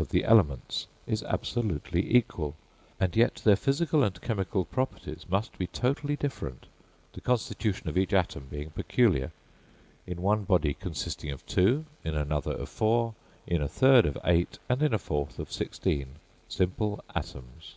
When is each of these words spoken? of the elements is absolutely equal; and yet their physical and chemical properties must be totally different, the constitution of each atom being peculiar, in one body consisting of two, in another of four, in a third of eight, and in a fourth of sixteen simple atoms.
of 0.00 0.08
the 0.08 0.24
elements 0.24 0.88
is 1.06 1.22
absolutely 1.22 2.16
equal; 2.16 2.56
and 2.98 3.14
yet 3.14 3.36
their 3.44 3.54
physical 3.54 4.02
and 4.02 4.20
chemical 4.20 4.64
properties 4.64 5.24
must 5.28 5.56
be 5.56 5.68
totally 5.68 6.16
different, 6.16 6.66
the 7.12 7.20
constitution 7.20 7.88
of 7.88 7.96
each 7.96 8.12
atom 8.12 8.48
being 8.50 8.70
peculiar, 8.70 9.30
in 10.04 10.20
one 10.20 10.42
body 10.42 10.74
consisting 10.74 11.30
of 11.30 11.46
two, 11.46 11.84
in 12.02 12.16
another 12.16 12.54
of 12.56 12.68
four, 12.68 13.14
in 13.46 13.62
a 13.62 13.68
third 13.68 14.04
of 14.04 14.18
eight, 14.24 14.58
and 14.68 14.82
in 14.82 14.92
a 14.92 14.98
fourth 14.98 15.38
of 15.38 15.52
sixteen 15.52 16.16
simple 16.48 17.04
atoms. 17.14 17.76